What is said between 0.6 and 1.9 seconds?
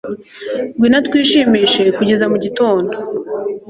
ngwino twishimishe